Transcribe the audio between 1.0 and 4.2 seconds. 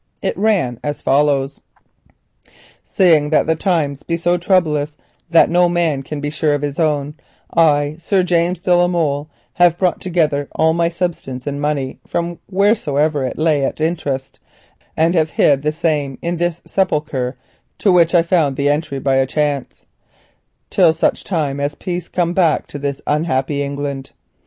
follows: "Seeing that the times be